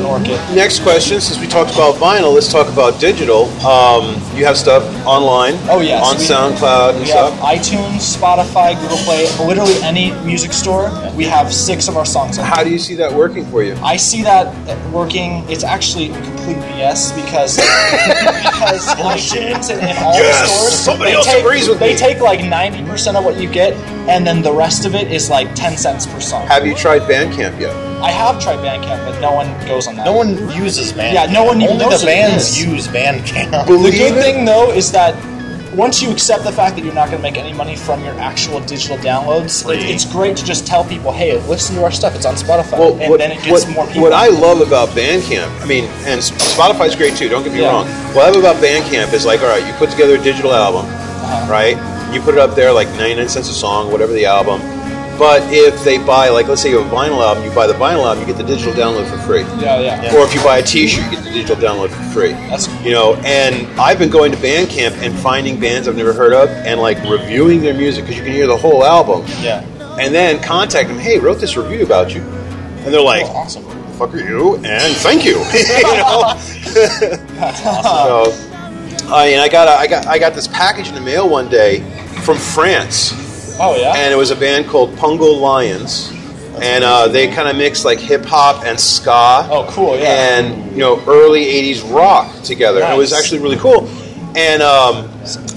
[0.55, 1.20] next question.
[1.20, 3.44] Since we talked about vinyl, let's talk about digital.
[3.66, 5.57] Um, you have stuff online.
[5.68, 7.40] Oh, yes, on we- SoundCloud and We have stuff.
[7.40, 10.88] iTunes, Spotify, Google Play, literally any music store.
[11.14, 12.38] We have six of our songs.
[12.38, 13.75] on How do you see that working for you?
[13.83, 14.46] I see that
[14.90, 15.44] working.
[15.51, 21.16] It's actually complete BS because because iTunes and, and all Yes, the stores somebody they
[21.18, 21.99] else take, agrees with they me.
[21.99, 23.75] take like ninety percent of what you get,
[24.09, 26.46] and then the rest of it is like ten cents per song.
[26.46, 27.74] Have you tried Bandcamp yet?
[28.02, 30.04] I have tried Bandcamp, but no one goes on that.
[30.04, 31.12] No one uses Bandcamp.
[31.14, 33.66] Yeah, no one even Only knows the bands use Bandcamp.
[33.66, 34.22] The good it?
[34.22, 35.14] thing though is that
[35.74, 38.12] once you accept the fact that you're not going to make any money from your
[38.18, 42.16] actual digital downloads, it, it's great to just tell people, "Hey, listen to our stuff.
[42.16, 44.02] It's on Spotify," Well, and what, then it gets what, more people.
[44.02, 47.28] what I love about Bandcamp, I mean, and Spotify's great too.
[47.28, 47.68] Don't get me Yeah.
[47.70, 47.86] wrong.
[48.14, 50.86] What I love about Bandcamp is like, all right, you put together a digital album,
[50.86, 51.46] Uh-huh.
[51.50, 51.76] right?
[52.12, 54.60] You put it up there like 99 cents a song, whatever the album.
[55.20, 57.74] But if they buy, like, let's say you have a vinyl album, you buy the
[57.74, 59.42] vinyl album, you get the digital download for free.
[59.62, 60.16] Yeah, yeah.
[60.16, 62.33] Or if you buy a T-shirt, you get the digital download for free.
[62.33, 66.33] That's You know, and I've been going to Bandcamp and finding bands I've never heard
[66.33, 69.62] of and like reviewing their music because you can hear the whole album, Yeah.
[70.00, 70.98] and then contact them.
[70.98, 73.64] Hey, wrote this review about you, and they're like, oh, awesome.
[73.98, 75.33] "Fuck are you?" and thank you.
[75.52, 76.35] you know?
[77.92, 78.33] so,
[79.12, 81.50] I mean, I got a, I got I got this package in the mail one
[81.50, 81.80] day
[82.24, 83.12] from France
[83.58, 83.92] Oh yeah.
[83.96, 86.10] and it was a band called Pungo Lions,
[86.60, 89.48] and uh, they kind of mixed like hip hop and ska.
[89.50, 90.38] Oh, cool, yeah.
[90.38, 92.82] And you know, early '80s rock together.
[92.82, 93.88] And It was actually really cool.
[94.36, 95.10] And um,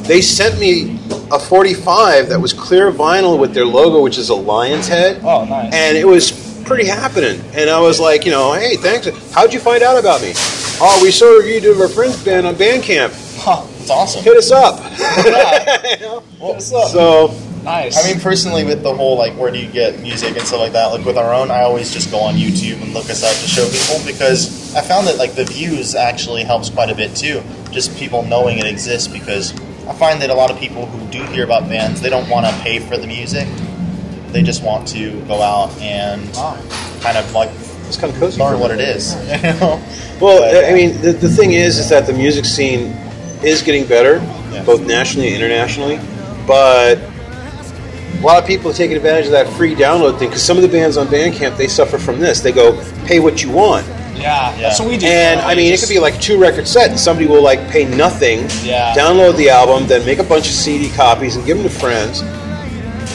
[0.08, 0.99] they sent me
[1.32, 5.21] a 45 that was clear vinyl with their logo, which is a lion's head.
[5.23, 5.71] Oh, nice.
[5.71, 6.32] And it was
[6.65, 7.39] pretty happening.
[7.53, 9.08] And I was like, you know, hey, thanks.
[9.32, 10.34] How'd you find out about me?
[10.82, 13.12] Oh, we saw a review of our friend's band on Bandcamp.
[13.43, 13.63] Huh.
[13.79, 14.23] It's awesome.
[14.23, 14.79] Hit us up.
[14.99, 15.95] Yeah.
[15.99, 16.19] You know?
[16.39, 16.88] What's up?
[16.89, 17.27] So
[17.63, 17.97] nice.
[17.97, 20.73] I mean, personally, with the whole like, where do you get music and stuff like
[20.73, 20.88] that?
[20.88, 23.47] Like with our own, I always just go on YouTube and look us up to
[23.47, 27.41] show people because I found that like the views actually helps quite a bit too.
[27.71, 29.54] Just people knowing it exists because
[29.88, 32.45] I find that a lot of people who do hear about bands, they don't want
[32.45, 33.47] to pay for the music.
[34.32, 36.58] They just want to go out and Wow.
[37.02, 37.49] kind of like
[37.88, 38.41] it's kind of cozy.
[38.41, 39.13] learn what it is.
[39.43, 39.82] You know?
[40.21, 42.95] Well, But, I mean, the, the thing is, is that the music scene
[43.43, 44.15] is getting better,
[44.52, 44.63] Yeah.
[44.63, 45.99] both nationally and internationally.
[46.47, 46.97] But
[48.19, 50.63] a lot of people are taking advantage of that free download thing because some of
[50.63, 52.39] the bands on Bandcamp they suffer from this.
[52.41, 54.62] They go, "Pay what you want," yeah, Yeah.
[54.69, 55.06] that's what we do.
[55.08, 57.86] and I mean, it could be like two record set, and somebody will like pay
[57.86, 58.93] nothing, Yeah.
[58.95, 62.23] download the album, then make a bunch of CD copies and give them to friends.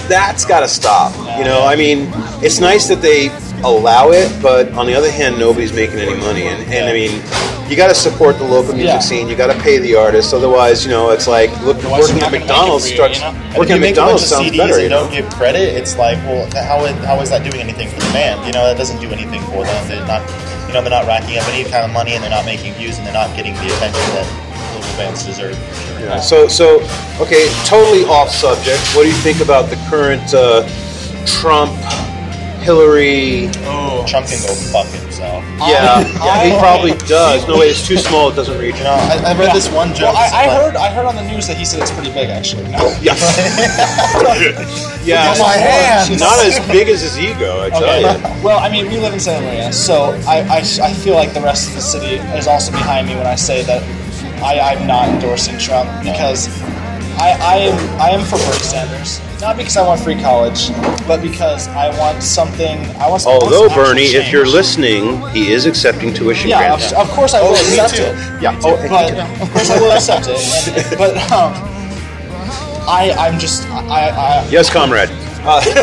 [0.08, 1.12] That's got to stop.
[1.38, 2.10] You know, I mean,
[2.42, 3.30] it's nice that they
[3.62, 7.20] allow it, but on the other hand, nobody's making any money, and, and I mean,
[7.68, 8.98] you got to support the local music Yeah.
[8.98, 9.28] scene.
[9.28, 12.00] You got to pay the artists, otherwise, you know, it's like look, working at not
[12.00, 13.32] gonna make it McDonald's you, starts you know?
[13.58, 14.82] Working at make a bunch McDonald's sounds CDs better.
[14.82, 15.02] You know?
[15.04, 18.10] don't give credit, it's like, well, how is, how is that doing anything for the
[18.12, 18.46] band?
[18.46, 19.88] You know, that doesn't do anything for them.
[19.88, 20.22] They're not,
[20.66, 22.96] you know, they're not racking up any kind of money, and they're not making views,
[22.98, 24.26] and they're not getting the attention that
[24.74, 25.56] local bands deserve.
[26.00, 26.20] Yeah.
[26.20, 26.80] So, so
[27.20, 28.80] okay, totally off subject.
[28.96, 30.64] What do you think about the current uh,
[31.26, 31.72] Trump,
[32.64, 33.48] Hillary?
[33.68, 34.86] Oh, Trump can go fuck
[35.18, 35.44] himself.
[35.58, 37.46] Yeah, I- he probably does.
[37.46, 38.30] No way, it's too small.
[38.30, 38.76] It doesn't reach.
[38.78, 39.52] You know, I, I read Yeah.
[39.54, 40.14] this one joke.
[40.14, 42.30] Well, I, I heard I heard on the news that he said it's pretty big
[42.30, 42.64] actually.
[42.78, 42.94] No.
[43.00, 43.14] Yeah,
[45.04, 45.34] yeah.
[45.38, 46.20] My hands.
[46.20, 48.00] Not as big as his ego, I tell Okay.
[48.02, 48.44] you.
[48.44, 51.40] Well, I mean, we live in Santa Maria, so I, I, I feel like the
[51.40, 53.82] rest of the city is also behind me when I say that
[54.42, 56.48] I, I'm not endorsing Trump because
[57.18, 59.20] I, I am I am for Bernie Sanders.
[59.40, 60.70] Not because I want free college,
[61.06, 62.78] but because I want something.
[63.00, 63.24] I want.
[63.24, 66.90] I want Although Bernie, if you're listening, he is accepting tuition yeah, grants.
[66.92, 68.02] of, of course I will Oh, accept too.
[68.02, 68.42] it.
[68.42, 68.58] Yeah.
[68.64, 70.88] Oh, but of course I will accept it.
[70.90, 71.52] And- but um,
[72.88, 75.08] I I'm just I I yes, comrade.
[75.38, 75.76] comrade.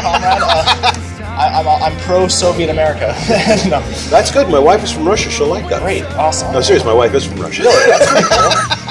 [0.00, 0.92] Uh,
[1.36, 3.08] I, I'm I'm pro Soviet America.
[3.68, 4.48] no, That's good.
[4.48, 5.28] My wife is from Russia.
[5.30, 5.82] She'll like that.
[5.82, 6.52] great, awesome.
[6.54, 6.84] No, serious.
[6.86, 7.64] My wife is from Russia.
[7.64, 7.70] No,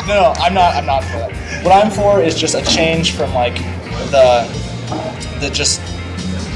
[0.08, 0.76] no, I'm not.
[0.76, 1.32] I'm not for that.
[1.64, 3.58] What I'm for is just a change from like
[4.12, 4.48] the
[5.40, 5.82] the just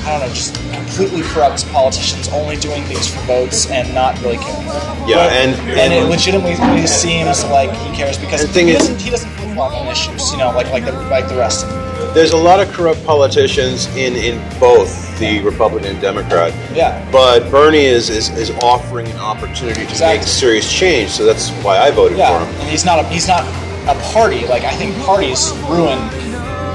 [0.05, 4.37] I don't know, just completely corrupt politicians only doing things for votes and not really
[4.37, 4.65] caring.
[5.05, 6.55] Yeah, and- and it and- legitimately
[6.87, 9.87] seems like he cares because The thing he is- doesn't he doesn't flip flop on
[9.87, 11.65] issues, you know, like like the like the rest.
[12.13, 16.53] There's a lot of corrupt politicians in, in both the Republican and Democrat.
[16.73, 17.03] Yeah.
[17.11, 20.19] But Bernie is, is, is offering an opportunity to Exactly.
[20.19, 22.61] make serious change, so that's why I voted Yeah, for him.
[22.61, 23.43] and he's not a he's not
[23.87, 24.47] a party.
[24.47, 25.99] Like I think parties ruin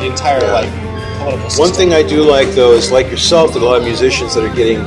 [0.02, 0.52] the entire Yeah.
[0.52, 0.70] like
[1.18, 1.64] political system.
[1.64, 4.44] One thing I do like, though, is like yourself, that a lot of musicians that
[4.44, 4.80] are getting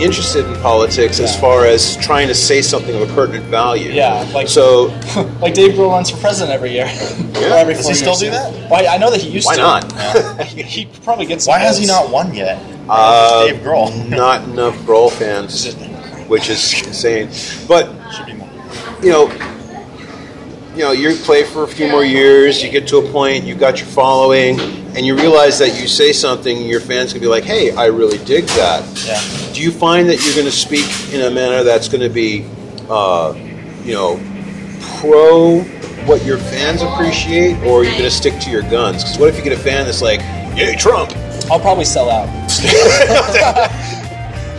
[0.00, 3.90] interested in politics as far as trying to say something of a pertinent value.
[3.90, 4.86] Yeah, like- so.
[5.42, 6.86] like Dave Grohl runs for president every year.
[7.40, 8.52] Or every Does he still do that?
[8.70, 9.62] Why I know that he used Why to.
[9.62, 10.42] not?
[10.46, 11.46] he, he probably gets.
[11.46, 12.58] Why has he not won yet?
[12.88, 13.90] Uh, Dave Grohl.
[14.10, 15.72] not enough Grohl fans,
[16.28, 17.28] which is insane.
[17.66, 18.48] But Should be more.
[19.02, 19.28] you know,
[20.80, 23.58] you know, you play for a few more years, you get to a point, you've
[23.58, 24.58] got your following,
[24.96, 28.16] and you realize that you say something, your fans can be like, "Hey, I really
[28.24, 29.52] dig that." Yeah.
[29.52, 32.46] Do you find that you're going to speak in a manner that's going to be,
[32.88, 33.34] uh,
[33.84, 34.18] you know,
[35.00, 35.60] pro
[36.06, 39.02] what your fans appreciate, or are you going to stick to your guns?
[39.04, 40.20] Because what if you get a fan that's like,
[40.56, 41.12] "Yay, Trump"?
[41.52, 42.26] I'll probably sell out.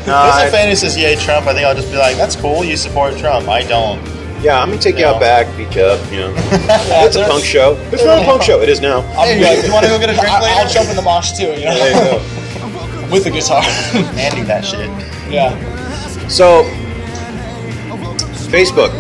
[0.07, 1.97] Nah, If there's I- a fan who says yay Trump, I think I'll just be
[1.97, 3.47] like, that's cool, you support Trump.
[3.47, 4.01] I don't.
[4.41, 5.15] Yeah, I'm going to take you No.
[5.15, 5.99] out back, beat you up.
[6.11, 7.75] You know, Yeah, it's a punk show.
[7.91, 8.59] It's not a punk show.
[8.61, 9.01] It is now.
[9.15, 10.73] I'll be Hey, like, you wanna go get a drink I- I'll later?
[10.73, 11.43] jump in the mosh too.
[11.53, 13.07] You know, There you go.
[13.11, 13.61] with the guitar.
[13.93, 14.89] And do that shit.
[15.31, 15.55] yeah.
[16.27, 16.63] So,
[18.51, 18.91] Facebook,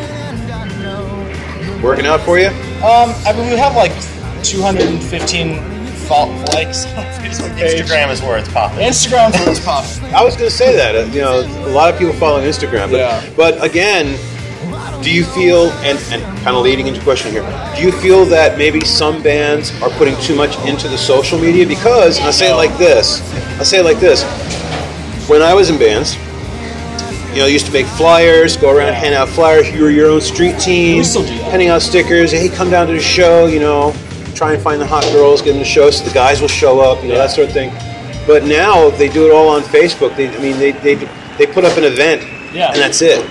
[1.81, 2.47] working out for you?
[2.83, 3.91] Um, I mean, we have like
[4.43, 5.59] 215
[6.07, 7.79] follow, likes on Facebook page.
[7.81, 8.79] Instagram is where it's popping.
[8.79, 10.13] Instagram's where it's popping.
[10.13, 10.95] I was going to say that.
[10.95, 13.23] uh, You know, a lot of people follow Instagram, but, Yeah.
[13.37, 14.17] but again,
[15.03, 17.43] do you feel and, and kind of leading into question here?
[17.75, 21.65] Do you feel that maybe some bands are putting too much into the social media?
[21.67, 23.21] Because and I say it like this.
[23.59, 24.23] I say it like this.
[25.29, 26.15] When I was in bands,
[27.31, 29.69] you know, used to make flyers, go around, hand out flyers.
[29.71, 31.51] You were your own street team, We still do that.
[31.51, 32.31] handing out stickers.
[32.31, 33.47] Hey, come down to the show.
[33.47, 33.93] You know,
[34.35, 36.81] try and find the hot girls, get them to show, so the guys will show
[36.81, 37.01] up.
[37.01, 37.21] You know, Yeah.
[37.27, 37.71] that sort of thing.
[38.27, 40.15] But now they do it all on Facebook.
[40.17, 40.95] They, I mean, they, they,
[41.37, 42.21] they put up an event,
[42.53, 42.71] Yeah.
[42.71, 43.23] and that's it.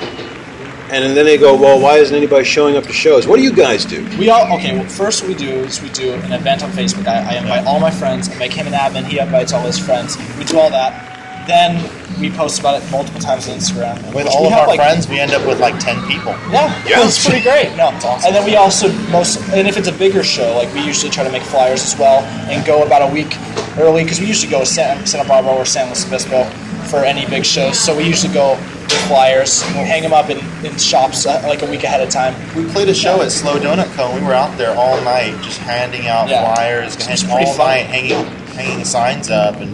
[0.90, 3.26] And then they go, well, why isn't anybody showing up to shows?
[3.26, 4.04] What do you guys do?
[4.18, 4.76] We all okay.
[4.76, 7.06] Well, first what we do is we do an event on Facebook.
[7.06, 8.28] I, I invite all my friends.
[8.28, 9.04] I make him an admin.
[9.04, 10.16] He invites all his friends.
[10.38, 11.06] We do all that.
[11.46, 11.82] Then
[12.20, 14.14] we post about it multiple times on Instagram.
[14.14, 16.32] With all of our like- friends, we end up with like 10 people.
[16.52, 17.06] Yeah, Yeah.
[17.06, 17.74] it's pretty great.
[17.76, 18.26] No, it's awesome.
[18.26, 21.24] and then we also most, and if it's a bigger show, like we usually try
[21.24, 23.34] to make flyers as well and go about a week
[23.78, 26.44] early because we usually go to Santa, Santa Barbara or San Luis Obispo
[26.90, 27.78] for any big shows.
[27.78, 31.40] So we usually go with flyers, and we hang them up in, in shops uh,
[31.46, 32.34] like a week ahead of time.
[32.56, 34.14] We played a show at SLO Donut Co.
[34.14, 36.54] We were out there all night just handing out Yeah.
[36.54, 37.66] flyers, It's hand- all fun.
[37.68, 38.24] night hanging
[38.54, 39.70] hanging signs up, and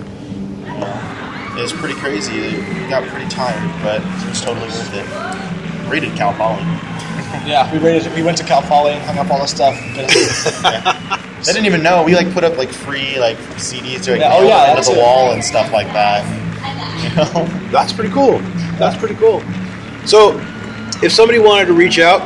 [0.66, 2.56] you know, it was pretty crazy.
[2.58, 5.90] We got pretty tired, but it was totally worth it.
[5.90, 6.62] Rated Cal Poly.
[7.46, 9.74] Yeah, we rated, we went to Cal Poly and hung up all the stuff.
[11.44, 12.02] They didn't even know.
[12.02, 14.98] We like put up like free like CDs or like, Yeah, oh, yeah, into the
[14.98, 16.24] wall and stuff like that.
[17.02, 18.38] You know, That's pretty cool.
[18.78, 19.40] That's pretty cool.
[20.06, 20.38] So,
[21.02, 22.20] if somebody wanted to reach out,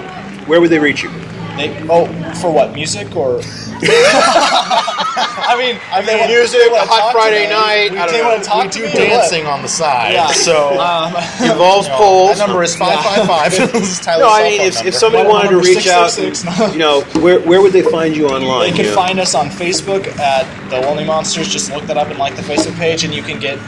[0.46, 1.10] where would they reach you?
[1.56, 2.06] They, oh,
[2.40, 2.72] for what?
[2.72, 3.40] Music or?
[3.82, 7.90] I mean, I mean, music, a hot Friday night.
[7.90, 8.28] We, I don't know.
[8.28, 9.22] want to talk we to do me or what?
[9.22, 10.12] dancing on the side.
[10.12, 10.28] Yeah.
[10.28, 11.14] So Um,
[11.50, 12.38] Involves you know, polls.
[12.38, 13.50] That number is five five five.
[13.50, 16.72] This is Tyler's No, I mean, if, if somebody wanted to reach out, 666.
[16.72, 18.70] you know, where, where would they find you online?
[18.70, 18.96] They can you know?
[18.96, 21.48] find us on Facebook at The Lonely Monsters.
[21.48, 23.58] Just look that up and like the Facebook page, and you can get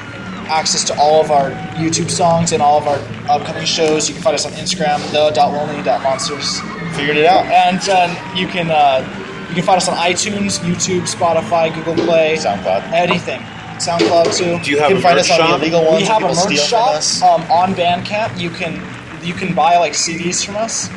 [0.46, 2.98] access to all of our YouTube songs and all of our
[3.30, 4.08] upcoming shows.
[4.08, 6.60] You can find us on Instagram, the.lonely.monsters.
[6.96, 7.44] figured it out.
[7.46, 9.00] And uh, you can uh,
[9.48, 12.92] you can find us on iTunes, YouTube, Spotify, Google Play, SoundCloud.
[12.92, 13.40] anything.
[13.78, 14.62] SoundCloud too.
[14.64, 15.60] Do you have You a find merch us on the shop?
[15.60, 15.98] illegal ones.
[15.98, 18.38] we have a merch shop um, on Bandcamp.
[18.40, 18.80] You can
[19.24, 20.88] you can buy like CDs from us.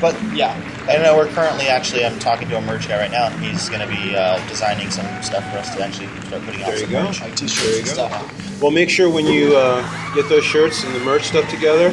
[0.00, 0.52] But yeah,
[0.88, 2.04] I know we're currently actually.
[2.04, 4.90] I'm talking to a merch guy right now, and he's going to be uh, designing
[4.90, 7.02] some stuff for us to actually start putting out There you some go.
[7.04, 7.20] merch.
[7.20, 7.92] like There T-shirts you and go.
[7.92, 8.60] stuff.
[8.62, 11.90] Well, make sure when you uh, get those shirts and the merch stuff together,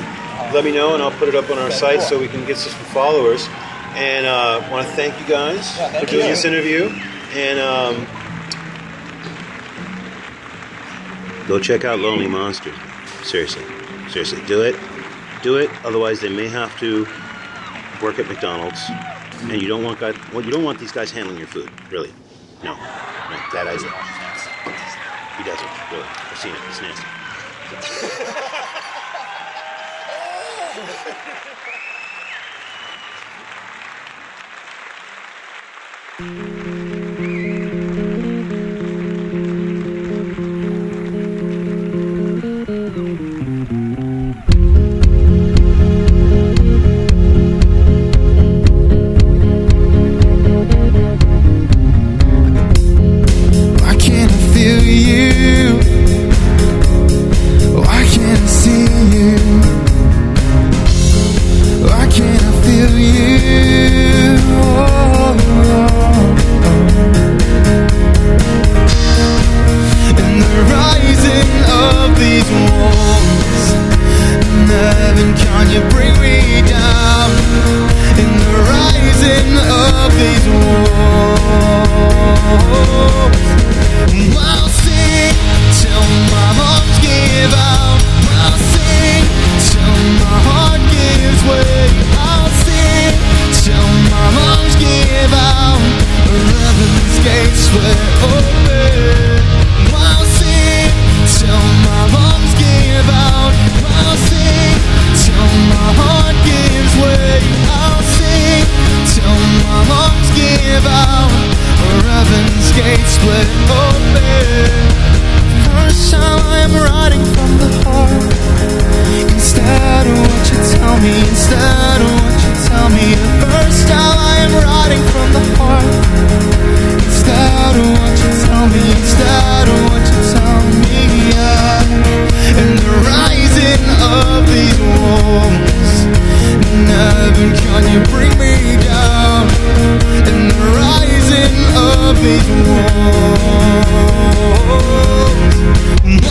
[0.53, 2.07] let me know, and I'll put it up on our Okay, site cool.
[2.07, 3.47] so we can get some followers.
[3.93, 6.31] And uh, want to thank you guys Yeah, thank for doing you.
[6.31, 6.89] this interview.
[7.35, 8.07] And um,
[11.47, 12.75] go check out Lonely Monsters.
[13.23, 13.63] Seriously,
[14.09, 14.75] seriously, do it,
[15.43, 15.69] do it.
[15.85, 17.05] Otherwise, they may have to
[18.01, 18.81] work at McDonald's,
[19.41, 20.15] and you don't want guys.
[20.33, 21.69] Well, you don't want these guys handling your food.
[21.91, 22.11] Really,
[22.63, 22.79] no, no.
[23.53, 23.73] That I
[25.37, 26.05] he doesn't really.
[26.05, 26.59] I've seen it.
[26.69, 27.05] It's nasty.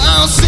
[0.00, 0.47] I'll see.